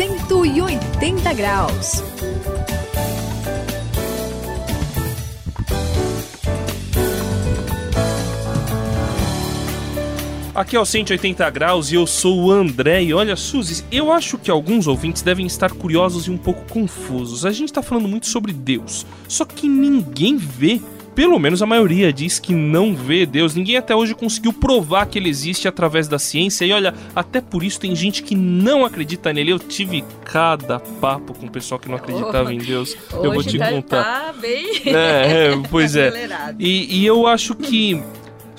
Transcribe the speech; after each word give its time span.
180 0.00 1.34
graus. 1.34 2.02
Aqui 10.54 10.74
é 10.74 10.80
o 10.80 10.86
180 10.86 11.50
graus 11.50 11.92
e 11.92 11.96
eu 11.96 12.06
sou 12.06 12.44
o 12.44 12.50
André. 12.50 13.02
E 13.02 13.12
olha, 13.12 13.36
Suzy, 13.36 13.84
eu 13.92 14.10
acho 14.10 14.38
que 14.38 14.50
alguns 14.50 14.86
ouvintes 14.86 15.20
devem 15.20 15.44
estar 15.44 15.70
curiosos 15.70 16.28
e 16.28 16.30
um 16.30 16.38
pouco 16.38 16.64
confusos. 16.72 17.44
A 17.44 17.52
gente 17.52 17.70
tá 17.70 17.82
falando 17.82 18.08
muito 18.08 18.26
sobre 18.26 18.54
Deus, 18.54 19.04
só 19.28 19.44
que 19.44 19.68
ninguém 19.68 20.38
vê 20.38 20.80
pelo 21.14 21.38
menos 21.38 21.62
a 21.62 21.66
maioria 21.66 22.12
diz 22.12 22.38
que 22.38 22.54
não 22.54 22.94
vê 22.94 23.26
Deus. 23.26 23.54
Ninguém 23.54 23.76
até 23.76 23.94
hoje 23.94 24.14
conseguiu 24.14 24.52
provar 24.52 25.06
que 25.06 25.18
ele 25.18 25.28
existe 25.28 25.66
através 25.66 26.08
da 26.08 26.18
ciência. 26.18 26.64
E 26.64 26.72
olha, 26.72 26.94
até 27.14 27.40
por 27.40 27.62
isso 27.62 27.80
tem 27.80 27.94
gente 27.94 28.22
que 28.22 28.34
não 28.34 28.84
acredita 28.84 29.32
nele. 29.32 29.52
Eu 29.52 29.58
tive 29.58 30.04
cada 30.24 30.78
papo 30.78 31.34
com 31.34 31.46
o 31.46 31.50
pessoal 31.50 31.78
que 31.78 31.88
não 31.88 31.96
acreditava 31.96 32.48
oh, 32.48 32.52
em 32.52 32.58
Deus. 32.58 32.96
Eu 33.12 33.32
vou 33.32 33.42
te 33.42 33.58
tá, 33.58 33.70
contar. 33.70 34.04
Tá 34.04 34.32
bem. 34.32 34.82
É, 34.86 35.52
é 35.52 35.62
pois 35.70 35.96
é. 35.96 36.28
E, 36.58 37.00
e 37.00 37.06
eu 37.06 37.26
acho 37.26 37.54
que 37.54 38.02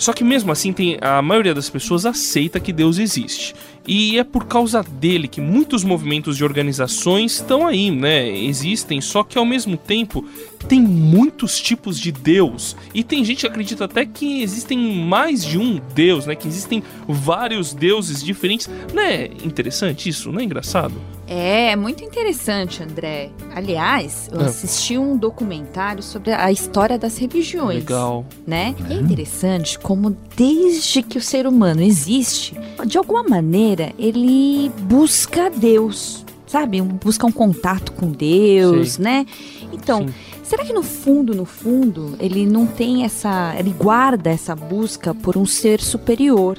só 0.02 0.14
que 0.14 0.24
mesmo 0.24 0.52
assim, 0.52 0.74
tem, 0.74 0.98
a 1.00 1.22
maioria 1.22 1.54
das 1.54 1.70
pessoas 1.70 2.08
aceita 2.08 2.60
que 2.60 2.74
Deus 2.74 2.98
existe. 2.98 3.54
E 3.88 4.20
é 4.20 4.24
por 4.24 4.46
causa 4.46 4.84
dele 4.84 5.28
que 5.28 5.42
muitos 5.42 5.84
movimentos 5.84 6.38
de 6.38 6.44
organizações 6.44 7.34
estão 7.34 7.66
aí, 7.66 7.90
né? 7.90 8.30
Existem, 8.30 9.02
só 9.02 9.24
que 9.24 9.38
ao 9.38 9.46
mesmo 9.46 9.76
tempo 9.76 10.24
tem 10.68 10.80
muitos 10.80 11.60
tipos 11.60 12.00
de 12.00 12.12
Deus. 12.12 12.76
E 12.94 13.04
tem 13.04 13.26
gente 13.26 13.42
que 13.42 13.48
acredita 13.48 13.86
até 13.86 14.06
que 14.06 14.42
existem 14.42 14.78
mais 15.06 15.44
de 15.44 15.58
um 15.58 15.82
Deus, 15.94 16.26
né? 16.26 16.36
Que 16.36 16.48
existem 16.48 16.84
vários 17.08 17.74
deuses 17.74 18.24
diferentes. 18.24 18.70
Não 18.94 19.02
é 19.02 19.26
interessante 19.44 20.10
isso? 20.10 20.32
Não 20.32 20.40
é 20.40 20.44
engraçado? 20.44 20.94
É, 21.28 21.72
é 21.72 21.76
muito 21.78 22.04
interessante, 22.04 22.84
André. 22.84 23.30
Aliás, 23.56 24.30
eu 24.34 24.42
é. 24.42 24.46
assisti 24.46 24.98
um 24.98 25.16
documentário 25.16 26.04
sobre 26.04 26.34
a 26.34 26.52
história 26.52 27.00
das 27.00 27.18
religiões. 27.18 27.80
Legal. 27.80 28.26
Né? 28.46 28.76
É. 28.90 28.94
é 28.94 28.98
interessante 28.98 29.80
como 29.80 30.16
desde 30.36 31.02
que 31.02 31.18
o 31.18 31.22
ser 31.22 31.48
humano 31.48 31.82
existe, 31.82 32.54
de 32.86 32.98
alguma 32.98 33.24
maneira 33.24 33.94
ele 33.98 34.72
busca 34.84 35.50
Deus, 35.50 36.26
sabe? 36.48 36.82
Busca 36.82 37.26
um 37.26 37.32
contato 37.32 37.92
com 37.94 38.12
Deus, 38.12 38.94
Sim. 38.94 39.02
né? 39.04 39.26
Então, 39.72 40.08
Sim. 40.08 40.14
será 40.44 40.66
que 40.66 40.74
no 40.74 40.84
fundo, 40.84 41.34
no 41.34 41.46
fundo, 41.46 42.16
ele 42.20 42.46
não 42.46 42.66
tem 42.66 43.04
essa, 43.04 43.56
ele 43.58 43.72
guarda 43.72 44.30
essa 44.30 44.56
busca 44.56 45.14
por 45.14 45.38
um 45.38 45.46
ser 45.46 45.80
superior, 45.80 46.58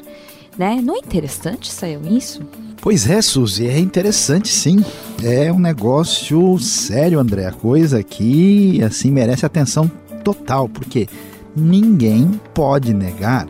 né? 0.57 0.81
Não 0.83 0.97
é 0.97 0.99
interessante, 0.99 1.71
saiu 1.71 2.01
isso? 2.09 2.41
Pois 2.81 3.09
é, 3.09 3.23
Suzy, 3.23 3.69
é 3.69 3.79
interessante 3.79 4.49
sim. 4.49 4.85
É 5.23 5.53
um 5.53 5.59
negócio 5.59 6.59
sério, 6.59 7.21
André. 7.21 7.47
A 7.47 7.53
coisa 7.53 8.03
que, 8.03 8.83
assim, 8.83 9.09
merece 9.09 9.47
atenção 9.47 9.89
total, 10.25 10.69
porque 10.69 11.07
ninguém 11.55 12.41
pode 12.53 12.93
negar 12.93 13.47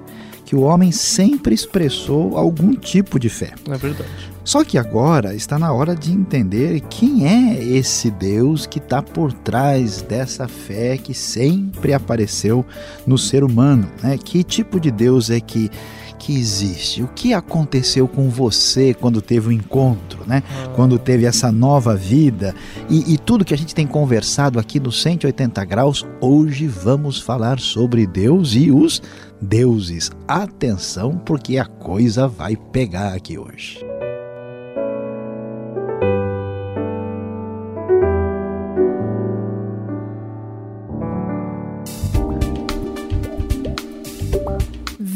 que 0.52 0.56
o 0.56 0.60
homem 0.60 0.92
sempre 0.92 1.54
expressou 1.54 2.36
algum 2.36 2.74
tipo 2.74 3.18
de 3.18 3.30
fé. 3.30 3.54
É 3.70 3.78
verdade. 3.78 4.10
Só 4.44 4.62
que 4.62 4.76
agora 4.76 5.34
está 5.34 5.58
na 5.58 5.72
hora 5.72 5.96
de 5.96 6.12
entender 6.12 6.78
quem 6.90 7.26
é 7.26 7.64
esse 7.64 8.10
Deus 8.10 8.66
que 8.66 8.78
está 8.78 9.00
por 9.02 9.32
trás 9.32 10.02
dessa 10.02 10.46
fé 10.46 10.98
que 10.98 11.14
sempre 11.14 11.94
apareceu 11.94 12.66
no 13.06 13.16
ser 13.16 13.42
humano. 13.42 13.88
Né? 14.02 14.18
Que 14.18 14.44
tipo 14.44 14.78
de 14.78 14.90
Deus 14.90 15.30
é 15.30 15.40
que 15.40 15.70
que 16.22 16.38
existe. 16.38 17.02
O 17.02 17.08
que 17.08 17.34
aconteceu 17.34 18.06
com 18.06 18.30
você 18.30 18.94
quando 18.94 19.20
teve 19.20 19.48
o 19.48 19.50
um 19.50 19.52
encontro, 19.52 20.20
né? 20.24 20.44
Ah. 20.48 20.68
Quando 20.68 20.96
teve 20.96 21.26
essa 21.26 21.50
nova 21.50 21.96
vida 21.96 22.54
e, 22.88 23.12
e, 23.12 23.18
tudo 23.18 23.44
que 23.44 23.52
a 23.52 23.58
gente 23.58 23.74
tem 23.74 23.86
conversado 23.86 24.60
aqui 24.60 24.78
no 24.78 24.92
180 24.92 25.64
graus. 25.64 26.06
Hoje 26.20 26.68
vamos 26.68 27.20
falar 27.20 27.58
sobre 27.58 28.06
Deus 28.06 28.54
e 28.54 28.70
os 28.70 29.02
deuses. 29.40 30.12
Atenção, 30.28 31.20
porque 31.26 31.58
a 31.58 31.66
coisa 31.66 32.28
vai 32.28 32.54
pegar 32.54 33.14
aqui 33.14 33.36
hoje. 33.36 33.91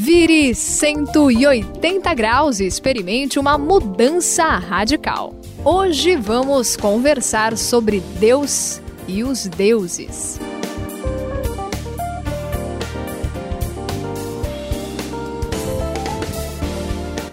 Vire 0.07 0.55
180 0.55 2.15
graus 2.15 2.61
e 2.61 2.65
experimente 2.65 3.41
uma 3.41 3.59
mudança 3.59 4.45
radical. 4.45 5.35
Hoje 5.65 6.15
vamos 6.15 6.77
conversar 6.77 7.57
sobre 7.57 7.99
Deus 8.21 8.81
e 9.09 9.25
os 9.25 9.49
deuses. 9.49 10.39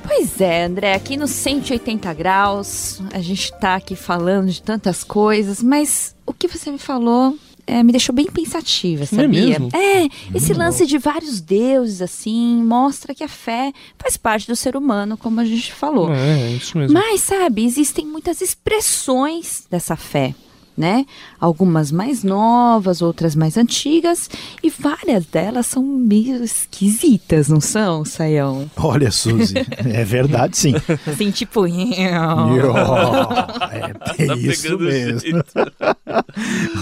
Pois 0.01 0.41
é, 0.41 0.65
André, 0.65 0.95
aqui 0.95 1.15
no 1.15 1.27
180 1.27 2.11
graus, 2.15 2.99
a 3.13 3.19
gente 3.19 3.53
está 3.53 3.75
aqui 3.75 3.95
falando 3.95 4.49
de 4.49 4.63
tantas 4.63 5.03
coisas, 5.03 5.61
mas 5.61 6.15
o 6.25 6.33
que 6.33 6.47
você 6.47 6.71
me 6.71 6.79
falou 6.79 7.37
é, 7.65 7.81
me 7.83 7.91
deixou 7.91 8.13
bem 8.13 8.25
pensativa, 8.25 9.05
sabia? 9.05 9.55
É, 9.55 9.59
mesmo? 9.59 9.69
é 9.73 10.07
esse 10.33 10.53
lance 10.53 10.85
de 10.85 10.97
vários 10.97 11.39
deuses, 11.39 12.01
assim, 12.01 12.61
mostra 12.63 13.13
que 13.15 13.23
a 13.23 13.27
fé 13.27 13.71
faz 13.97 14.17
parte 14.17 14.47
do 14.47 14.55
ser 14.55 14.75
humano, 14.75 15.17
como 15.17 15.39
a 15.39 15.45
gente 15.45 15.73
falou. 15.73 16.11
É, 16.11 16.41
é 16.41 16.51
isso 16.51 16.77
mesmo. 16.77 16.93
Mas, 16.93 17.21
sabe, 17.21 17.63
existem 17.65 18.05
muitas 18.05 18.41
expressões 18.41 19.63
dessa 19.69 19.95
fé 19.95 20.33
né? 20.77 21.05
Algumas 21.39 21.91
mais 21.91 22.23
novas, 22.23 23.01
outras 23.01 23.35
mais 23.35 23.57
antigas, 23.57 24.29
e 24.61 24.69
várias 24.69 25.25
delas 25.25 25.67
são 25.67 25.83
meio 25.83 26.43
esquisitas, 26.43 27.47
não 27.47 27.61
são, 27.61 28.03
Saião? 28.03 28.69
Olha, 28.75 29.11
Suzy, 29.11 29.53
é 29.77 30.03
verdade 30.03 30.57
sim. 30.57 30.73
Assim, 31.07 31.31
tipo. 31.31 31.63
é, 31.67 31.73
é 34.23 34.35
isso 34.35 34.77
mesmo. 34.77 35.43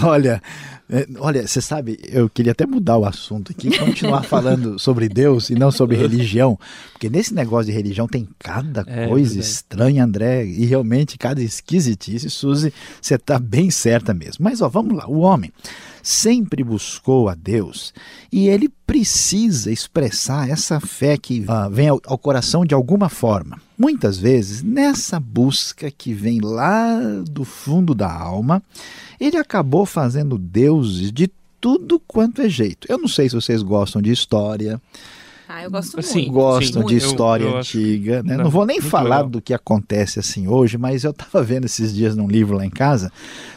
Olha, 0.02 0.42
é, 0.42 0.71
olha, 1.18 1.46
você 1.46 1.60
sabe, 1.60 1.98
eu 2.08 2.28
queria 2.28 2.52
até 2.52 2.66
mudar 2.66 2.98
o 2.98 3.04
assunto 3.04 3.52
aqui 3.52 3.76
continuar 3.78 4.22
falando 4.22 4.78
sobre 4.80 5.08
Deus 5.08 5.48
e 5.48 5.54
não 5.54 5.70
sobre 5.70 5.96
religião, 5.96 6.58
porque 6.92 7.08
nesse 7.08 7.32
negócio 7.32 7.66
de 7.66 7.72
religião 7.72 8.06
tem 8.06 8.28
cada 8.38 8.84
é, 8.86 9.08
coisa 9.08 9.38
estranha, 9.38 10.04
André, 10.04 10.44
e 10.44 10.66
realmente 10.66 11.16
cada 11.16 11.42
esquisitice. 11.42 12.28
Suzy, 12.28 12.72
você 13.00 13.14
está 13.14 13.38
bem 13.38 13.70
certa 13.70 14.12
mesmo. 14.12 14.44
Mas 14.44 14.60
ó, 14.60 14.68
vamos 14.68 14.96
lá, 14.96 15.08
o 15.08 15.20
homem 15.20 15.50
sempre 16.02 16.64
buscou 16.64 17.28
a 17.28 17.34
Deus 17.34 17.94
e 18.30 18.48
ele 18.48 18.68
precisa 18.84 19.70
expressar 19.70 20.50
essa 20.50 20.80
fé 20.80 21.16
que 21.16 21.40
uh, 21.40 21.70
vem 21.70 21.88
ao, 21.88 22.00
ao 22.04 22.18
coração 22.18 22.64
de 22.64 22.74
alguma 22.74 23.08
forma. 23.08 23.60
Muitas 23.78 24.18
vezes, 24.18 24.62
nessa 24.62 25.18
busca 25.18 25.90
que 25.90 26.12
vem 26.12 26.40
lá 26.40 27.00
do 27.28 27.44
fundo 27.44 27.94
da 27.94 28.12
alma, 28.12 28.62
ele 29.26 29.36
acabou 29.36 29.86
fazendo 29.86 30.36
deuses 30.36 31.12
de 31.12 31.30
tudo 31.60 32.00
quanto 32.00 32.42
é 32.42 32.48
jeito. 32.48 32.86
Eu 32.90 32.98
não 32.98 33.06
sei 33.06 33.28
se 33.28 33.34
vocês 33.34 33.62
gostam 33.62 34.02
de 34.02 34.10
história. 34.10 34.80
Ah, 35.48 35.62
eu 35.62 35.70
gosto 35.70 35.92
muito. 35.92 36.06
Sim, 36.06 36.32
gostam 36.32 36.82
sim, 36.82 36.88
de 36.88 36.96
história 36.96 37.44
eu, 37.44 37.50
eu 37.50 37.58
antiga, 37.58 38.22
né? 38.22 38.36
Não, 38.36 38.44
não, 38.44 38.50
vou 38.50 38.64
nem 38.64 38.80
falar 38.80 39.16
legal. 39.18 39.30
do 39.30 39.42
que 39.42 39.52
acontece 39.52 40.18
assim 40.18 40.48
hoje, 40.48 40.78
mas 40.78 41.04
eu 41.04 41.10
estava 41.10 41.42
vendo 41.42 41.66
esses 41.66 41.94
dias 41.94 42.16
num 42.16 42.26
livro 42.26 42.56
lá 42.56 42.64
em 42.64 42.70
casa. 42.70 43.12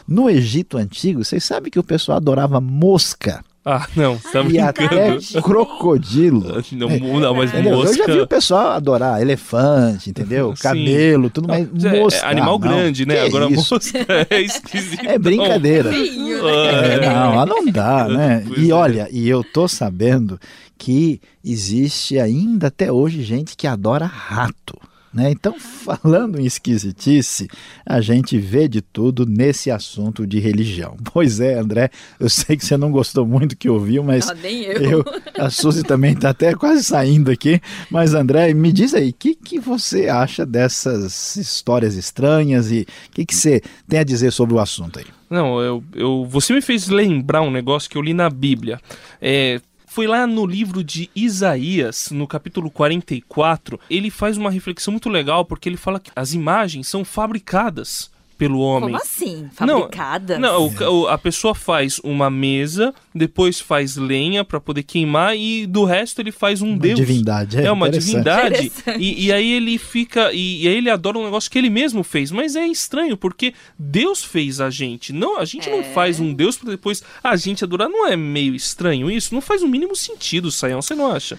No 0.06 0.28
Egito 0.28 0.76
Antigo, 0.76 1.24
vocês 1.24 1.42
sabem 1.42 1.70
que 1.70 1.78
o 1.78 1.84
pessoal 1.84 2.16
adorava 2.16 2.60
mosca. 2.60 3.42
Ah, 3.68 3.84
não, 3.96 4.16
tá 4.16 4.42
E 4.44 4.60
até 4.60 5.18
crocodilo. 5.42 6.62
Não, 6.70 6.88
não 6.88 7.34
mas 7.34 7.52
é, 7.52 7.62
mosca... 7.62 7.88
Eu 7.90 7.94
já 7.96 8.06
vi 8.06 8.20
o 8.20 8.26
pessoal 8.26 8.70
adorar 8.72 9.20
elefante, 9.20 10.10
entendeu? 10.10 10.54
Cabelo, 10.60 11.28
tudo 11.30 11.48
mais. 11.48 11.66
É, 11.84 12.00
mosca. 12.00 12.26
É 12.26 12.30
animal 12.30 12.54
ah, 12.54 12.58
grande, 12.58 13.04
né? 13.04 13.22
Agora 13.22 13.50
isso? 13.50 13.74
mosca 13.74 13.98
é 14.30 14.40
esquisito. 14.40 15.04
É 15.06 15.18
brincadeira. 15.18 15.90
É, 15.92 17.06
não, 17.06 17.46
não 17.46 17.66
dá, 17.66 18.06
né? 18.08 18.44
E 18.56 18.70
olha, 18.70 19.08
e 19.10 19.28
eu 19.28 19.42
tô 19.42 19.66
sabendo 19.66 20.38
que 20.78 21.20
existe 21.44 22.20
ainda 22.20 22.68
até 22.68 22.92
hoje 22.92 23.22
gente 23.22 23.56
que 23.56 23.66
adora 23.66 24.06
rato. 24.06 24.78
Né? 25.16 25.30
Então, 25.30 25.58
falando 25.58 26.38
em 26.38 26.44
esquisitice, 26.44 27.48
a 27.86 28.02
gente 28.02 28.36
vê 28.36 28.68
de 28.68 28.82
tudo 28.82 29.24
nesse 29.24 29.70
assunto 29.70 30.26
de 30.26 30.38
religião. 30.38 30.94
Pois 31.16 31.40
é, 31.40 31.58
André, 31.58 31.88
eu 32.20 32.28
sei 32.28 32.58
que 32.58 32.66
você 32.66 32.76
não 32.76 32.90
gostou 32.90 33.26
muito 33.26 33.56
que 33.56 33.70
ouviu, 33.70 34.04
mas 34.04 34.26
não, 34.26 34.34
nem 34.34 34.64
eu. 34.64 34.82
eu 34.82 35.04
a 35.38 35.48
Suzy 35.48 35.82
também 35.82 36.12
está 36.12 36.28
até 36.28 36.54
quase 36.54 36.84
saindo 36.84 37.30
aqui. 37.30 37.58
Mas, 37.90 38.12
André, 38.12 38.52
me 38.52 38.70
diz 38.70 38.92
aí, 38.92 39.10
o 39.10 39.14
que, 39.14 39.34
que 39.34 39.58
você 39.58 40.10
acha 40.10 40.44
dessas 40.44 41.36
histórias 41.36 41.94
estranhas 41.94 42.70
e 42.70 42.82
o 43.08 43.12
que, 43.12 43.24
que 43.24 43.34
você 43.34 43.62
tem 43.88 44.00
a 44.00 44.04
dizer 44.04 44.30
sobre 44.30 44.54
o 44.54 44.58
assunto 44.58 44.98
aí? 44.98 45.06
Não, 45.30 45.58
eu, 45.62 45.82
eu, 45.94 46.26
você 46.28 46.52
me 46.52 46.60
fez 46.60 46.88
lembrar 46.88 47.40
um 47.40 47.50
negócio 47.50 47.88
que 47.88 47.96
eu 47.96 48.02
li 48.02 48.12
na 48.12 48.28
Bíblia. 48.28 48.78
É, 49.22 49.58
foi 49.96 50.06
lá 50.06 50.26
no 50.26 50.44
livro 50.44 50.84
de 50.84 51.08
Isaías, 51.16 52.10
no 52.10 52.26
capítulo 52.26 52.70
44, 52.70 53.80
ele 53.88 54.10
faz 54.10 54.36
uma 54.36 54.50
reflexão 54.50 54.92
muito 54.92 55.08
legal 55.08 55.42
porque 55.42 55.70
ele 55.70 55.78
fala 55.78 55.98
que 55.98 56.10
as 56.14 56.34
imagens 56.34 56.86
são 56.86 57.02
fabricadas 57.02 58.10
pelo 58.36 58.60
homem. 58.60 58.90
Como 58.90 59.02
assim? 59.02 59.48
Fabricadas? 59.52 60.38
Não, 60.38 60.70
não 60.70 60.92
o, 60.92 61.08
a 61.08 61.16
pessoa 61.16 61.54
faz 61.54 61.98
uma 62.04 62.30
mesa, 62.30 62.94
depois 63.14 63.60
faz 63.60 63.96
lenha 63.96 64.44
para 64.44 64.60
poder 64.60 64.82
queimar 64.82 65.36
e 65.36 65.66
do 65.66 65.84
resto 65.84 66.20
ele 66.20 66.32
faz 66.32 66.62
um 66.62 66.72
uma 66.72 66.78
deus. 66.78 66.98
Divindade, 66.98 67.58
é, 67.58 67.64
é 67.64 67.72
uma 67.72 67.88
divindade. 67.88 68.70
E, 68.98 69.26
e, 69.26 69.32
aí 69.32 69.52
ele 69.52 69.78
fica 69.78 70.32
e, 70.32 70.64
e, 70.64 70.68
aí 70.68 70.76
ele 70.76 70.90
adora 70.90 71.18
um 71.18 71.24
negócio 71.24 71.50
que 71.50 71.58
ele 71.58 71.70
mesmo 71.70 72.02
fez, 72.02 72.30
mas 72.30 72.56
é 72.56 72.66
estranho 72.66 73.16
porque 73.16 73.54
Deus 73.78 74.22
fez 74.22 74.60
a 74.60 74.70
gente. 74.70 75.12
Não, 75.12 75.38
a 75.38 75.44
gente 75.44 75.68
é. 75.68 75.76
não 75.76 75.82
faz 75.92 76.20
um 76.20 76.32
deus 76.32 76.56
para 76.56 76.70
depois 76.70 77.02
a 77.22 77.36
gente 77.36 77.64
adorar. 77.64 77.88
Não 77.88 78.06
é 78.06 78.16
meio 78.16 78.54
estranho 78.54 79.10
isso? 79.10 79.34
Não 79.34 79.40
faz 79.40 79.62
o 79.62 79.68
mínimo 79.68 79.96
sentido, 79.96 80.50
Saião, 80.50 80.82
você 80.82 80.94
não 80.94 81.10
acha? 81.10 81.38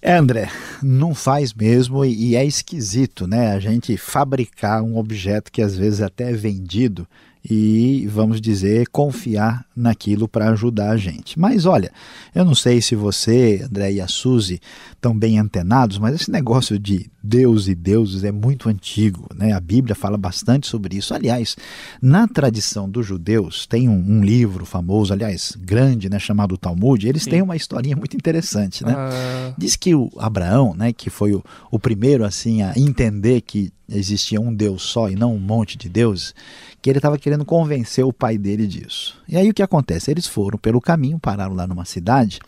É, 0.00 0.14
André, 0.14 0.48
não 0.82 1.14
faz 1.14 1.52
mesmo 1.52 2.04
e, 2.04 2.30
e 2.30 2.36
é 2.36 2.44
esquisito, 2.44 3.26
né? 3.26 3.52
A 3.52 3.58
gente 3.58 3.96
fabricar 3.96 4.82
um 4.82 4.96
objeto 4.98 5.50
que 5.50 5.62
às 5.62 5.76
vezes 5.76 6.00
até 6.00 6.30
é 6.30 6.34
vendido 6.34 7.06
e, 7.48 8.06
vamos 8.08 8.40
dizer, 8.40 8.88
confiar 8.88 9.64
naquilo 9.74 10.26
para 10.26 10.50
ajudar 10.50 10.90
a 10.90 10.96
gente. 10.96 11.38
Mas 11.38 11.64
olha, 11.64 11.92
eu 12.34 12.44
não 12.44 12.54
sei 12.54 12.82
se 12.82 12.96
você, 12.96 13.62
André 13.64 13.92
e 13.92 14.00
a 14.00 14.08
Suzy, 14.08 14.60
estão 14.92 15.16
bem 15.16 15.38
antenados, 15.38 15.98
mas 15.98 16.14
esse 16.14 16.30
negócio 16.30 16.76
de 16.76 17.08
Deus 17.22 17.68
e 17.68 17.74
deuses 17.74 18.24
é 18.24 18.32
muito 18.32 18.68
antigo. 18.68 19.28
Né? 19.34 19.52
A 19.52 19.60
Bíblia 19.60 19.94
fala 19.94 20.16
bastante 20.16 20.66
sobre 20.66 20.96
isso. 20.96 21.14
Aliás, 21.14 21.56
na 22.02 22.26
tradição 22.26 22.90
dos 22.90 23.06
judeus, 23.06 23.66
tem 23.66 23.88
um, 23.88 23.94
um 23.98 24.24
livro 24.24 24.66
famoso, 24.66 25.12
aliás, 25.12 25.56
grande, 25.56 26.08
né, 26.10 26.18
chamado 26.18 26.56
Talmud. 26.56 27.06
Eles 27.06 27.22
Sim. 27.22 27.30
têm 27.30 27.42
uma 27.42 27.54
historinha 27.54 27.94
muito 27.94 28.16
interessante. 28.16 28.84
Né? 28.84 28.92
Ah. 28.96 29.54
Diz 29.56 29.76
que 29.76 29.94
o 29.94 30.10
Abraão, 30.18 30.74
né, 30.74 30.92
que 30.92 31.10
foi 31.10 31.32
o, 31.32 31.44
o 31.70 31.78
primeiro 31.78 32.24
assim 32.24 32.62
a 32.62 32.72
entender 32.76 33.40
que 33.40 33.72
existia 33.88 34.40
um 34.40 34.54
Deus 34.54 34.82
só 34.82 35.08
e 35.08 35.14
não 35.14 35.34
um 35.34 35.40
monte 35.40 35.76
de 35.76 35.88
deuses, 35.88 36.34
que 36.80 36.90
ele 36.90 36.98
estava 36.98 37.18
querendo 37.18 37.44
convencer 37.44 38.04
o 38.04 38.12
pai 38.12 38.36
dele 38.38 38.66
disso. 38.66 39.20
E 39.28 39.36
aí 39.36 39.48
o 39.50 39.54
que 39.54 39.62
acontece? 39.62 40.10
Eles 40.10 40.26
foram 40.26 40.58
pelo 40.58 40.80
caminho, 40.80 41.18
pararam 41.18 41.54
lá 41.54 41.66
numa 41.66 41.84
cidade 41.84 42.38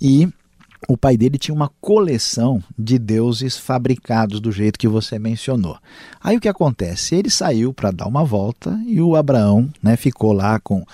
e 0.00 0.28
o 0.86 0.96
pai 0.96 1.16
dele 1.16 1.38
tinha 1.38 1.54
uma 1.54 1.70
coleção 1.80 2.62
de 2.78 2.98
deuses 2.98 3.58
fabricados 3.58 4.40
do 4.40 4.52
jeito 4.52 4.78
que 4.78 4.86
você 4.86 5.18
mencionou. 5.18 5.76
Aí 6.20 6.36
o 6.36 6.40
que 6.40 6.48
acontece? 6.48 7.16
Ele 7.16 7.30
saiu 7.30 7.74
para 7.74 7.90
dar 7.90 8.06
uma 8.06 8.24
volta 8.24 8.78
e 8.86 9.00
o 9.00 9.16
Abraão 9.16 9.68
né, 9.82 9.96
ficou 9.96 10.32
lá 10.32 10.60
com, 10.60 10.84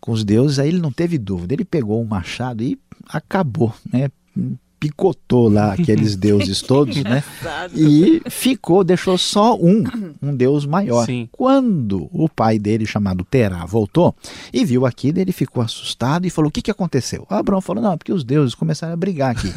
com 0.00 0.12
os 0.12 0.24
deuses. 0.24 0.58
Aí 0.58 0.68
ele 0.68 0.78
não 0.78 0.90
teve 0.90 1.18
dúvida, 1.18 1.52
ele 1.52 1.64
pegou 1.64 2.00
um 2.00 2.06
machado 2.06 2.62
e 2.62 2.78
acabou, 3.08 3.74
né? 3.92 4.10
Picotou 4.84 5.48
lá 5.48 5.72
aqueles 5.72 6.14
deuses 6.16 6.60
todos, 6.60 7.02
né? 7.02 7.24
E 7.74 8.20
ficou, 8.28 8.84
deixou 8.84 9.16
só 9.16 9.56
um, 9.56 9.82
um 10.22 10.36
deus 10.36 10.66
maior. 10.66 11.06
Sim. 11.06 11.26
Quando 11.32 12.08
o 12.12 12.28
pai 12.28 12.58
dele, 12.58 12.84
chamado 12.84 13.24
Terá, 13.24 13.64
voltou 13.64 14.14
e 14.52 14.62
viu 14.64 14.84
aquilo, 14.84 15.20
ele 15.20 15.32
ficou 15.32 15.62
assustado 15.62 16.26
e 16.26 16.30
falou: 16.30 16.50
O 16.50 16.52
que, 16.52 16.60
que 16.60 16.70
aconteceu? 16.70 17.26
O 17.30 17.34
Abraão 17.34 17.62
falou: 17.62 17.82
Não, 17.82 17.92
é 17.92 17.96
porque 17.96 18.12
os 18.12 18.24
deuses 18.24 18.54
começaram 18.54 18.92
a 18.92 18.96
brigar 18.96 19.30
aqui. 19.30 19.52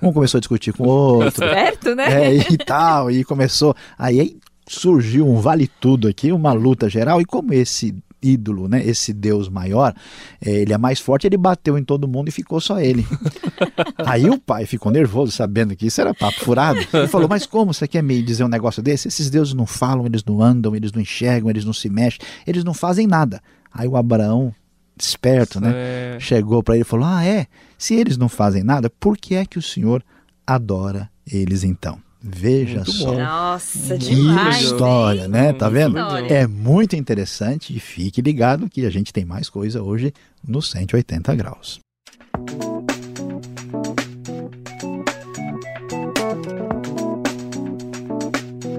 Um 0.00 0.12
começou 0.12 0.38
a 0.38 0.40
discutir 0.40 0.72
com 0.72 0.84
o 0.84 0.88
outro. 0.88 1.46
Certo, 1.46 1.94
né? 1.94 2.34
É, 2.34 2.36
e 2.36 2.56
tal, 2.56 3.10
e 3.10 3.22
começou. 3.22 3.74
Aí 3.98 4.38
surgiu 4.66 5.28
um 5.28 5.40
vale 5.40 5.68
tudo 5.80 6.08
aqui, 6.08 6.32
uma 6.32 6.52
luta 6.52 6.88
geral, 6.88 7.20
e 7.20 7.24
como 7.24 7.52
esse 7.52 7.94
ídolo, 8.22 8.68
né? 8.68 8.84
Esse 8.84 9.12
Deus 9.12 9.48
maior, 9.48 9.94
é, 10.40 10.50
ele 10.50 10.72
é 10.72 10.78
mais 10.78 11.00
forte, 11.00 11.26
ele 11.26 11.36
bateu 11.36 11.78
em 11.78 11.84
todo 11.84 12.08
mundo 12.08 12.28
e 12.28 12.32
ficou 12.32 12.60
só 12.60 12.80
ele. 12.80 13.06
Aí 14.04 14.28
o 14.28 14.38
pai 14.38 14.66
ficou 14.66 14.90
nervoso, 14.92 15.32
sabendo 15.32 15.74
que 15.74 15.86
isso 15.86 16.00
era 16.00 16.14
papo 16.14 16.40
furado. 16.40 16.80
Ele 16.92 17.08
falou: 17.08 17.28
Mas 17.28 17.46
como 17.46 17.72
você 17.72 17.86
quer 17.86 18.02
me 18.02 18.22
dizer 18.22 18.44
um 18.44 18.48
negócio 18.48 18.82
desse? 18.82 19.08
Esses 19.08 19.30
deuses 19.30 19.54
não 19.54 19.66
falam, 19.66 20.06
eles 20.06 20.24
não 20.24 20.42
andam, 20.42 20.74
eles 20.74 20.92
não 20.92 21.00
enxergam, 21.00 21.50
eles 21.50 21.64
não 21.64 21.72
se 21.72 21.88
mexem, 21.88 22.20
eles 22.46 22.64
não 22.64 22.74
fazem 22.74 23.06
nada. 23.06 23.40
Aí 23.72 23.86
o 23.86 23.96
Abraão, 23.96 24.54
esperto, 24.98 25.60
né? 25.60 25.72
É... 25.74 26.16
Chegou 26.20 26.62
para 26.62 26.74
ele 26.74 26.82
e 26.82 26.86
falou: 26.86 27.06
Ah, 27.06 27.24
é? 27.24 27.46
Se 27.78 27.94
eles 27.94 28.16
não 28.16 28.28
fazem 28.28 28.62
nada, 28.62 28.90
por 28.90 29.16
que 29.16 29.34
é 29.34 29.44
que 29.44 29.58
o 29.58 29.62
Senhor 29.62 30.02
adora 30.46 31.10
eles 31.26 31.64
então? 31.64 31.98
Veja 32.22 32.76
muito 32.76 32.92
só. 32.92 33.14
Nossa, 33.14 33.96
que 33.96 34.14
demais, 34.14 34.60
história, 34.60 35.22
hein? 35.22 35.28
né? 35.28 35.52
Tá 35.54 35.68
vendo? 35.68 35.98
É 36.28 36.46
muito 36.46 36.94
interessante 36.94 37.74
e 37.74 37.80
fique 37.80 38.20
ligado 38.20 38.68
que 38.68 38.84
a 38.84 38.90
gente 38.90 39.12
tem 39.12 39.24
mais 39.24 39.48
coisa 39.48 39.82
hoje 39.82 40.12
no 40.46 40.60
180 40.60 41.34
graus. 41.34 41.80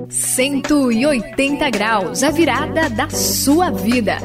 Cento 0.10 0.92
e 0.92 1.06
oitenta 1.06 1.70
graus, 1.70 2.24
a 2.24 2.32
virada 2.32 2.90
da 2.90 3.10
sua 3.10 3.72
vida. 3.72 4.18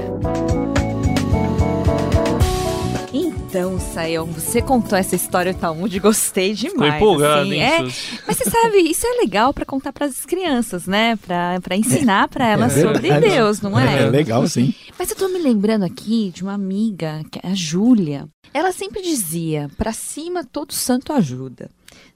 Então, 3.57 3.81
Sayão, 3.81 4.27
você 4.27 4.61
contou 4.61 4.99
essa 4.99 5.17
história 5.17 5.55
do 5.55 5.59
Talmud, 5.59 5.99
gostei 5.99 6.53
demais. 6.53 6.93
Ficou 6.93 7.15
empolgado, 7.15 7.41
assim, 7.41 7.55
hein, 7.55 7.63
é, 7.63 7.83
Mas 8.27 8.37
você 8.37 8.51
sabe, 8.51 8.77
isso 8.81 9.07
é 9.07 9.23
legal 9.23 9.55
para 9.55 9.65
contar 9.65 9.95
para 9.95 10.05
as 10.05 10.27
crianças, 10.27 10.87
né? 10.87 11.17
Para 11.17 11.75
ensinar 11.75 12.29
para 12.29 12.47
elas 12.47 12.77
é 12.77 12.83
sobre 12.83 13.19
Deus, 13.19 13.63
não 13.63 13.81
é? 13.81 14.03
É 14.03 14.11
legal, 14.11 14.47
sim. 14.47 14.75
Mas 14.99 15.11
eu 15.11 15.17
tô 15.17 15.29
me 15.29 15.39
lembrando 15.39 15.87
aqui 15.87 16.31
de 16.35 16.43
uma 16.43 16.53
amiga, 16.53 17.23
é 17.43 17.49
a 17.49 17.55
Júlia. 17.55 18.29
Ela 18.53 18.73
sempre 18.73 19.01
dizia: 19.01 19.71
para 19.79 19.95
cima 19.95 20.45
todo 20.45 20.75
santo 20.75 21.15
ajuda. 21.15 21.71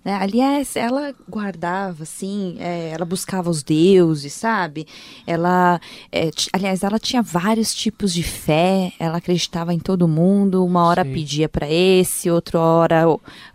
Né? 0.05 0.15
Aliás, 0.15 0.77
ela 0.77 1.15
guardava, 1.29 2.05
assim, 2.05 2.57
é, 2.59 2.91
ela 2.91 3.05
buscava 3.05 3.51
os 3.51 3.63
deuses, 3.63 4.33
sabe? 4.33 4.87
Ela, 5.27 5.79
é, 6.11 6.31
aliás, 6.53 6.83
ela 6.83 6.99
tinha 6.99 7.23
vários 7.23 7.75
tipos 7.75 8.13
de 8.15 8.23
fé, 8.23 8.93
ela 8.99 9.19
acreditava 9.19 9.75
em 9.75 9.79
todo 9.79 10.09
mundo. 10.09 10.65
Uma 10.65 10.87
hora 10.87 11.05
Sim. 11.05 11.13
pedia 11.13 11.49
para 11.49 11.71
esse, 11.71 12.31
outra 12.31 12.59
hora 12.59 13.05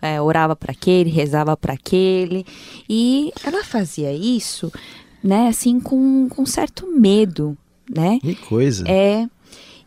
é, 0.00 0.20
orava 0.20 0.54
para 0.54 0.70
aquele, 0.70 1.10
rezava 1.10 1.56
para 1.56 1.74
aquele. 1.74 2.46
E 2.88 3.32
ela 3.44 3.64
fazia 3.64 4.12
isso, 4.12 4.72
né, 5.22 5.48
assim, 5.48 5.80
com, 5.80 6.28
com 6.28 6.46
certo 6.46 6.86
medo, 6.86 7.58
né? 7.92 8.20
Que 8.20 8.36
coisa. 8.36 8.84
É, 8.86 9.26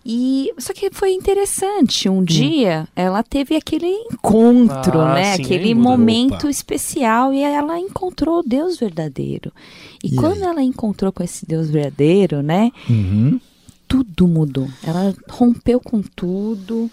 e 0.06 0.54
só 0.58 0.74
que 0.74 0.90
foi 0.92 1.12
interessante. 1.12 2.08
Um 2.08 2.20
hum. 2.20 2.24
dia 2.24 2.88
ela 2.96 3.22
teve 3.24 3.56
aquele 3.56 3.88
encontro, 3.88 5.00
ah, 5.00 5.16
né? 5.16 5.36
Sim, 5.36 5.44
aquele 5.44 5.74
momento 5.76 6.44
Opa. 6.44 6.50
especial 6.50 7.34
e 7.34 7.42
ela 7.42 7.78
encontrou 7.80 8.40
o 8.40 8.44
Deus 8.44 8.78
verdadeiro. 8.78 9.52
E, 10.04 10.14
e 10.14 10.16
quando 10.16 10.44
aí? 10.44 10.50
ela 10.50 10.62
encontrou 10.62 11.12
com 11.12 11.24
esse 11.24 11.46
Deus 11.46 11.70
verdadeiro, 11.70 12.42
né? 12.42 12.72
Uhum. 12.90 13.40
Tudo 13.88 14.28
mudou. 14.28 14.68
Ela 14.84 15.14
rompeu 15.30 15.80
com 15.80 16.02
tudo, 16.02 16.90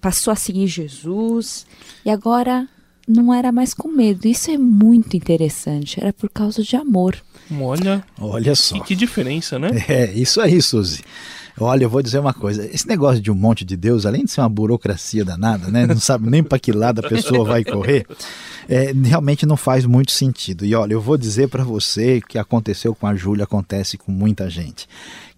passou 0.00 0.32
a 0.32 0.36
seguir 0.36 0.66
Jesus 0.66 1.66
e 2.04 2.10
agora 2.10 2.68
não 3.08 3.32
era 3.32 3.50
mais 3.50 3.74
com 3.74 3.88
medo. 3.88 4.26
Isso 4.26 4.50
é 4.50 4.58
muito 4.58 5.16
interessante. 5.16 6.00
Era 6.00 6.12
por 6.12 6.30
causa 6.30 6.62
de 6.62 6.76
amor. 6.76 7.16
Olha, 7.60 8.04
olha 8.18 8.54
só. 8.54 8.76
E 8.76 8.80
que 8.80 8.94
diferença, 8.94 9.58
né? 9.58 9.70
É, 9.88 10.12
isso 10.12 10.40
aí, 10.40 10.62
Suzy. 10.62 11.02
Olha, 11.58 11.84
eu 11.84 11.90
vou 11.90 12.02
dizer 12.02 12.18
uma 12.18 12.34
coisa: 12.34 12.66
esse 12.66 12.86
negócio 12.86 13.20
de 13.20 13.30
um 13.30 13.34
monte 13.34 13.64
de 13.64 13.76
Deus, 13.76 14.06
além 14.06 14.24
de 14.24 14.30
ser 14.30 14.40
uma 14.40 14.48
burocracia 14.48 15.24
danada, 15.24 15.70
né? 15.70 15.86
Não 15.86 15.98
sabe 15.98 16.28
nem 16.28 16.42
para 16.42 16.58
que 16.58 16.72
lado 16.72 17.00
a 17.04 17.08
pessoa 17.08 17.44
vai 17.44 17.64
correr, 17.64 18.06
é, 18.68 18.92
realmente 18.92 19.46
não 19.46 19.56
faz 19.56 19.84
muito 19.84 20.12
sentido. 20.12 20.64
E 20.64 20.74
olha, 20.74 20.92
eu 20.92 21.00
vou 21.00 21.16
dizer 21.16 21.48
para 21.48 21.64
você 21.64 22.20
que 22.20 22.38
aconteceu 22.38 22.94
com 22.94 23.06
a 23.06 23.14
Júlia, 23.14 23.44
acontece 23.44 23.98
com 23.98 24.12
muita 24.12 24.48
gente 24.48 24.88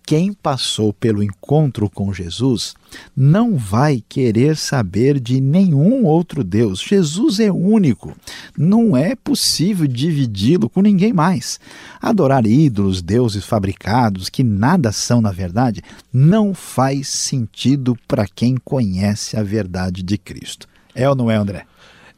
quem 0.05 0.33
passou 0.33 0.93
pelo 0.93 1.23
encontro 1.23 1.89
com 1.89 2.13
Jesus 2.13 2.75
não 3.17 3.57
vai 3.57 4.03
querer 4.09 4.57
saber 4.57 5.19
de 5.19 5.41
nenhum 5.41 6.05
outro 6.05 6.45
Deus. 6.45 6.81
Jesus 6.81 7.41
é 7.41 7.51
único. 7.51 8.15
Não 8.57 8.97
é 8.97 9.15
possível 9.15 9.87
dividi-lo 9.87 10.69
com 10.69 10.83
ninguém 10.83 11.13
mais. 11.13 11.59
Adorar 12.01 12.47
ídolos, 12.47 13.01
deuses 13.01 13.45
fabricados, 13.45 14.29
que 14.29 14.43
nada 14.43 14.93
são 14.93 15.21
na 15.21 15.31
verdade, 15.31 15.83
não 16.13 16.53
faz 16.53 17.09
sentido 17.09 17.97
para 18.07 18.27
quem 18.27 18.57
conhece 18.57 19.37
a 19.37 19.43
verdade 19.43 20.03
de 20.03 20.19
Cristo. 20.19 20.69
É 20.95 21.09
ou 21.09 21.15
não 21.15 21.31
é, 21.31 21.37
André? 21.37 21.67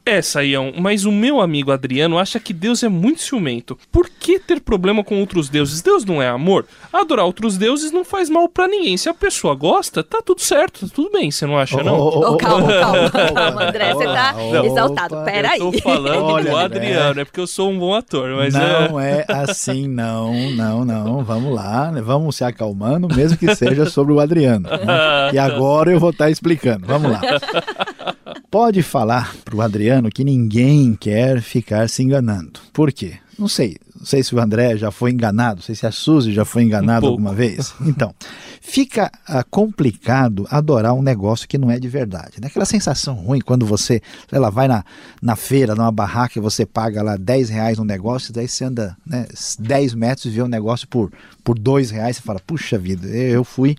É, 0.06 0.20
Saião, 0.20 0.70
mas 0.78 1.06
o 1.06 1.12
meu 1.12 1.40
amigo 1.40 1.72
Adriano 1.72 2.18
acha 2.18 2.38
que 2.38 2.52
Deus 2.52 2.82
é 2.82 2.88
muito 2.90 3.22
ciumento. 3.22 3.78
Por 3.90 4.06
que 4.08 4.38
ter 4.38 4.60
problema 4.60 5.02
com 5.02 5.18
outros 5.18 5.48
deuses? 5.48 5.80
Deus 5.80 6.04
não 6.04 6.20
é 6.20 6.28
amor? 6.28 6.66
Adorar 6.92 7.24
outros 7.24 7.56
deuses 7.56 7.90
não 7.90 8.04
faz 8.04 8.28
mal 8.28 8.46
para 8.46 8.68
ninguém. 8.68 8.98
Se 8.98 9.08
a 9.08 9.14
pessoa 9.14 9.54
gosta, 9.54 10.02
tá 10.02 10.20
tudo 10.22 10.42
certo, 10.42 10.86
tá 10.86 10.94
tudo 10.94 11.10
bem, 11.10 11.30
você 11.30 11.46
não 11.46 11.58
acha, 11.58 11.82
não? 11.82 11.98
Oh, 11.98 12.18
oh, 12.18 12.32
oh, 12.32 12.36
calma, 12.36 12.68
calma, 12.68 13.10
calma, 13.10 13.64
André, 13.64 13.94
você 13.94 14.04
tá 14.04 14.32
não, 14.34 14.66
exaltado. 14.66 15.24
Peraí. 15.24 15.58
Eu 15.58 15.72
tô 15.72 15.78
falando 15.80 16.24
Olha, 16.24 16.50
do 16.50 16.56
Adriano, 16.56 17.20
é 17.20 17.24
porque 17.24 17.40
eu 17.40 17.46
sou 17.46 17.70
um 17.70 17.78
bom 17.78 17.94
ator, 17.94 18.28
mas 18.36 18.52
Não 18.52 19.00
é... 19.00 19.24
é 19.26 19.32
assim, 19.32 19.88
não, 19.88 20.34
não, 20.50 20.84
não. 20.84 21.24
Vamos 21.24 21.54
lá, 21.54 21.90
né? 21.90 22.02
vamos 22.02 22.36
se 22.36 22.44
acalmando, 22.44 23.08
mesmo 23.08 23.38
que 23.38 23.54
seja 23.54 23.86
sobre 23.86 24.12
o 24.12 24.20
Adriano. 24.20 24.68
Né? 24.68 24.84
E 25.32 25.38
agora 25.38 25.90
eu 25.90 25.98
vou 25.98 26.10
estar 26.10 26.26
tá 26.26 26.30
explicando. 26.30 26.86
Vamos 26.86 27.10
lá. 27.10 27.20
Pode 28.54 28.84
falar 28.84 29.34
pro 29.44 29.60
Adriano 29.60 30.08
que 30.08 30.22
ninguém 30.22 30.94
quer 30.94 31.42
ficar 31.42 31.88
se 31.88 32.04
enganando. 32.04 32.60
Por 32.72 32.92
quê? 32.92 33.14
Não 33.36 33.48
sei. 33.48 33.78
Não 33.98 34.06
sei 34.06 34.22
se 34.22 34.32
o 34.32 34.38
André 34.38 34.76
já 34.76 34.90
foi 34.90 35.10
enganado, 35.10 35.56
não 35.56 35.62
sei 35.62 35.74
se 35.74 35.86
a 35.86 35.90
Suzy 35.90 36.32
já 36.32 36.44
foi 36.44 36.62
enganada 36.62 37.06
um 37.06 37.08
alguma 37.08 37.32
vez. 37.32 37.74
Então, 37.80 38.14
fica 38.60 39.10
uh, 39.28 39.42
complicado 39.50 40.46
adorar 40.50 40.94
um 40.94 41.02
negócio 41.02 41.48
que 41.48 41.56
não 41.56 41.70
é 41.70 41.80
de 41.80 41.88
verdade. 41.88 42.40
Né? 42.40 42.48
Aquela 42.48 42.64
sensação 42.64 43.14
ruim 43.14 43.40
quando 43.40 43.64
você, 43.64 44.02
sei 44.28 44.38
lá, 44.38 44.50
vai 44.50 44.68
na, 44.68 44.84
na 45.22 45.36
feira, 45.36 45.74
numa 45.74 45.90
barraca 45.90 46.38
e 46.38 46.42
você 46.42 46.66
paga 46.66 47.02
lá 47.02 47.16
10 47.16 47.48
reais 47.48 47.78
no 47.78 47.84
negócio, 47.84 48.32
daí 48.32 48.46
você 48.46 48.64
anda 48.64 48.96
né, 49.06 49.26
10 49.58 49.94
metros 49.94 50.26
e 50.26 50.30
vê 50.30 50.42
um 50.42 50.48
negócio 50.48 50.86
por, 50.86 51.10
por 51.42 51.58
2 51.58 51.90
reais, 51.90 52.16
você 52.16 52.22
fala, 52.22 52.40
puxa 52.46 52.76
vida, 52.78 53.06
eu 53.06 53.42
fui 53.42 53.76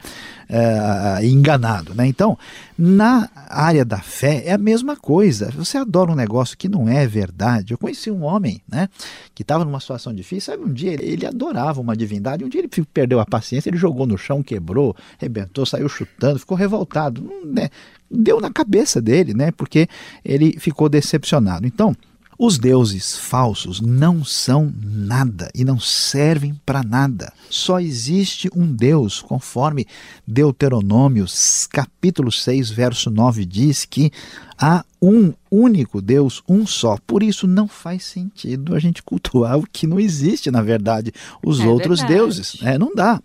uh, 0.50 1.24
enganado. 1.24 1.94
Né? 1.94 2.08
Então, 2.08 2.38
na 2.78 3.30
área 3.50 3.86
da 3.86 3.98
fé 3.98 4.44
é 4.46 4.54
a 4.54 4.58
mesma 4.58 4.96
coisa. 4.96 5.50
Você 5.52 5.78
adora 5.78 6.12
um 6.12 6.16
negócio 6.16 6.58
que 6.58 6.68
não 6.68 6.88
é 6.88 7.08
verdade. 7.08 7.74
Eu 7.74 7.78
conheci 7.78 8.12
um 8.12 8.24
homem 8.24 8.62
né, 8.68 8.90
que 9.34 9.42
estava 9.42 9.64
numa 9.66 9.80
situação 9.80 10.14
difícil, 10.14 10.54
sabe, 10.54 10.64
um 10.64 10.74
dia 10.74 10.94
ele, 10.94 11.06
ele 11.06 11.26
adorava 11.26 11.82
uma 11.82 11.96
divindade, 11.96 12.44
um 12.44 12.50
dia 12.50 12.62
ele 12.62 12.70
perdeu 12.94 13.20
a 13.20 13.26
paciência, 13.26 13.70
ele 13.70 13.78
jogou 13.78 14.06
no 14.06 14.18
chão, 14.18 14.44
quebrou, 14.44 14.96
rebentou, 15.18 15.66
saiu 15.66 15.90
chutando, 15.90 16.40
ficou 16.40 16.58
revoltado. 16.58 17.30
Né? 17.46 17.70
Deu 18.10 18.40
na 18.40 18.52
cabeça 18.52 19.02
dele, 19.02 19.34
né? 19.34 19.52
Porque 19.52 19.88
ele 20.24 20.58
ficou 20.60 20.88
decepcionado. 20.88 21.66
Então, 21.66 21.96
os 22.38 22.58
deuses 22.58 23.18
falsos 23.18 23.80
não 23.80 24.24
são 24.24 24.74
nada 24.84 25.50
e 25.56 25.64
não 25.64 25.80
servem 25.80 26.60
para 26.66 26.84
nada. 26.84 27.32
Só 27.50 27.80
existe 27.80 28.50
um 28.54 28.68
Deus, 28.68 29.22
conforme 29.22 29.88
Deuteronômio, 30.28 31.26
capítulo 31.70 32.32
6, 32.32 32.70
verso 32.72 33.10
9 33.10 33.46
diz 33.46 33.86
que 33.86 34.12
há 34.58 34.84
um 35.02 35.34
único 35.50 36.02
Deus, 36.02 36.44
um 36.48 36.68
só. 36.68 36.98
Por 37.08 37.24
isso 37.24 37.48
não 37.48 37.68
faz 37.68 38.04
sentido 38.04 38.76
a 38.76 38.80
gente 38.80 39.02
cultuar 39.02 39.56
o 39.60 39.68
que 39.72 39.88
não 39.88 40.00
existe, 40.00 40.52
na 40.52 40.62
verdade, 40.62 41.14
os 41.44 41.60
é 41.60 41.68
outros 41.68 42.00
verdade. 42.00 42.20
deuses. 42.20 42.58
É, 42.62 42.78
não 42.78 42.94
dá. 42.94 43.22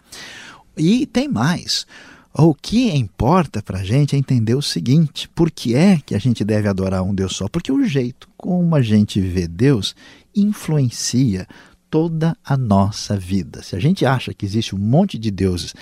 E 0.77 1.05
tem 1.07 1.27
mais. 1.29 1.87
O 2.33 2.55
que 2.55 2.91
importa 2.91 3.61
para 3.61 3.81
a 3.81 3.85
gente 3.85 4.15
é 4.15 4.19
entender 4.19 4.55
o 4.55 4.63
seguinte: 4.63 5.29
por 5.35 5.51
que 5.51 5.75
é 5.75 5.99
que 6.05 6.15
a 6.15 6.19
gente 6.19 6.45
deve 6.45 6.69
adorar 6.69 7.03
um 7.03 7.15
Deus 7.15 7.35
só? 7.35 7.49
Porque 7.49 7.73
o 7.73 7.85
jeito 7.85 8.29
como 8.37 8.75
a 8.77 8.83
gente 8.83 9.21
vê 9.21 9.49
Deus 9.49 9.95
influencia 10.35 11.47
toda 11.91 12.37
a 12.45 12.57
nossa 12.57 13.17
vida. 13.17 13.63
Se 13.63 13.75
a 13.75 13.81
gente 13.81 14.07
acha 14.07 14.33
que 14.33 14.47
existe 14.47 14.75
um 14.75 14.79
monte 14.79 15.19
de 15.19 15.31
deuses 15.31 15.75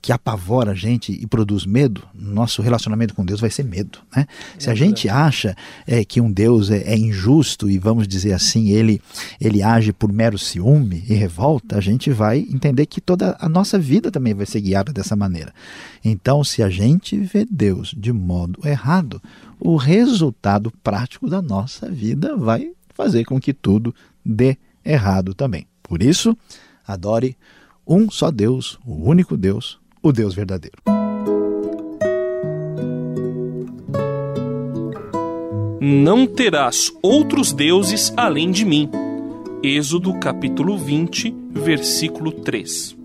que 0.00 0.12
apavora 0.12 0.72
a 0.72 0.74
gente 0.74 1.12
e 1.12 1.26
produz 1.26 1.66
medo, 1.66 2.02
nosso 2.14 2.62
relacionamento 2.62 3.14
com 3.14 3.24
Deus 3.24 3.40
vai 3.40 3.50
ser 3.50 3.64
medo. 3.64 3.98
Né? 4.16 4.26
É 4.56 4.60
Se 4.60 4.70
a 4.70 4.74
gente 4.74 5.08
acha 5.08 5.54
é, 5.86 6.02
que 6.04 6.20
um 6.20 6.32
Deus 6.32 6.70
é, 6.70 6.78
é, 6.78 6.96
injusto 6.96 7.68
e, 7.68 7.78
vamos 7.78 8.08
dizer 8.08 8.32
assim, 8.32 8.70
ele, 8.70 9.02
ele 9.38 9.62
age 9.62 9.92
por 9.92 10.10
mero 10.10 10.38
ciúme 10.38 11.04
e 11.06 11.14
revolta, 11.14 11.76
a 11.76 11.80
gente 11.80 12.10
vai 12.10 12.38
entender 12.38 12.86
que 12.86 13.00
toda 13.00 13.36
a 13.38 13.48
nossa 13.48 13.78
vida 13.78 14.10
também 14.10 14.32
vai 14.32 14.46
ser 14.46 14.62
guiada 14.62 14.92
dessa 14.92 15.14
maneira. 15.14 15.52
Então, 16.02 16.42
se 16.42 16.62
a 16.62 16.70
gente 16.70 17.18
vê 17.18 17.46
Deus 17.48 17.94
de 17.94 18.12
modo 18.12 18.66
errado, 18.66 19.20
o 19.58 19.76
resultado 19.76 20.72
prático 20.82 21.28
da 21.28 21.42
nossa 21.42 21.90
vida 21.90 22.34
vai 22.36 22.72
fazer 22.94 23.24
com 23.24 23.38
que 23.38 23.52
tudo 23.52 23.94
dê 24.24 24.56
errado 24.84 25.34
também. 25.34 25.66
Por 25.82 26.02
isso, 26.02 26.36
adore 26.86 27.36
um 27.86 28.10
só 28.10 28.30
Deus, 28.30 28.78
o 28.86 29.08
único 29.08 29.36
Deus, 29.36 29.78
o 30.02 30.12
Deus 30.12 30.34
verdadeiro. 30.34 30.78
Não 35.80 36.26
terás 36.26 36.92
outros 37.02 37.52
deuses 37.52 38.12
além 38.16 38.50
de 38.50 38.64
mim. 38.64 38.88
Êxodo 39.62 40.12
capítulo 40.20 40.78
20, 40.78 41.34
versículo 41.50 42.32
3. 42.32 42.96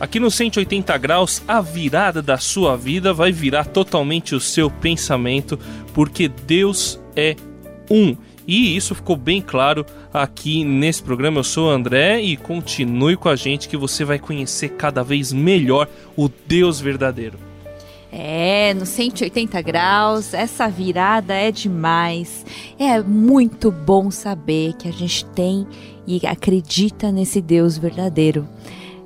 Aqui 0.00 0.18
no 0.18 0.30
180 0.30 0.98
graus, 0.98 1.42
a 1.46 1.60
virada 1.60 2.20
da 2.20 2.36
sua 2.36 2.76
vida 2.76 3.14
vai 3.14 3.30
virar 3.30 3.66
totalmente 3.66 4.34
o 4.34 4.40
seu 4.40 4.68
pensamento, 4.68 5.56
porque 5.94 6.26
Deus 6.26 6.98
é 7.14 7.36
um. 7.92 8.16
E 8.46 8.76
isso 8.76 8.94
ficou 8.94 9.16
bem 9.16 9.40
claro 9.40 9.86
aqui 10.12 10.64
nesse 10.64 11.02
programa. 11.02 11.38
Eu 11.38 11.44
sou 11.44 11.68
o 11.68 11.70
André 11.70 12.20
e 12.20 12.36
continue 12.36 13.16
com 13.16 13.28
a 13.28 13.36
gente 13.36 13.68
que 13.68 13.76
você 13.76 14.04
vai 14.04 14.18
conhecer 14.18 14.70
cada 14.70 15.02
vez 15.04 15.32
melhor 15.32 15.88
o 16.16 16.28
Deus 16.46 16.80
verdadeiro. 16.80 17.38
É, 18.10 18.74
no 18.74 18.84
180 18.84 19.62
graus, 19.62 20.34
essa 20.34 20.68
virada 20.68 21.34
é 21.34 21.50
demais. 21.50 22.44
É 22.78 23.00
muito 23.00 23.70
bom 23.70 24.10
saber 24.10 24.74
que 24.74 24.86
a 24.86 24.92
gente 24.92 25.24
tem 25.26 25.66
e 26.06 26.26
acredita 26.26 27.10
nesse 27.10 27.40
Deus 27.40 27.78
verdadeiro. 27.78 28.46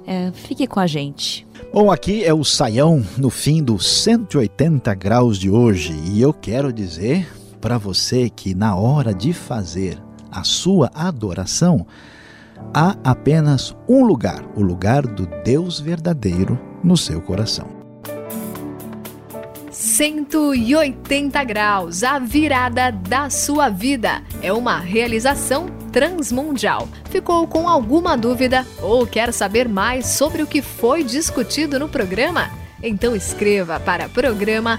É, 0.06 0.32
fique 0.32 0.66
com 0.66 0.80
a 0.80 0.86
gente. 0.86 1.46
Bom, 1.72 1.92
aqui 1.92 2.24
é 2.24 2.32
o 2.32 2.42
Saião 2.42 3.04
no 3.16 3.28
fim 3.28 3.62
dos 3.62 3.86
180 4.02 4.94
graus 4.94 5.38
de 5.38 5.50
hoje 5.50 5.94
e 6.12 6.20
eu 6.20 6.32
quero 6.32 6.72
dizer 6.72 7.28
para 7.66 7.78
você 7.78 8.30
que 8.30 8.54
na 8.54 8.76
hora 8.76 9.12
de 9.12 9.32
fazer 9.32 10.00
a 10.30 10.44
sua 10.44 10.88
adoração, 10.94 11.84
há 12.72 12.94
apenas 13.02 13.74
um 13.88 14.04
lugar, 14.04 14.44
o 14.54 14.62
lugar 14.62 15.04
do 15.04 15.26
Deus 15.42 15.80
verdadeiro 15.80 16.56
no 16.84 16.96
seu 16.96 17.20
coração. 17.20 17.66
180 19.72 21.42
graus, 21.42 22.04
a 22.04 22.20
virada 22.20 22.92
da 22.92 23.28
sua 23.30 23.68
vida. 23.68 24.22
É 24.40 24.52
uma 24.52 24.78
realização 24.78 25.66
transmundial. 25.90 26.86
Ficou 27.10 27.48
com 27.48 27.68
alguma 27.68 28.16
dúvida 28.16 28.64
ou 28.80 29.04
quer 29.08 29.32
saber 29.32 29.68
mais 29.68 30.06
sobre 30.06 30.40
o 30.40 30.46
que 30.46 30.62
foi 30.62 31.02
discutido 31.02 31.80
no 31.80 31.88
programa? 31.88 32.48
Então 32.80 33.16
escreva 33.16 33.80
para 33.80 34.08
programa 34.08 34.78